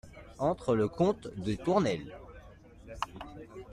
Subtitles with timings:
[0.39, 2.17] Entre le comte des Tournelles.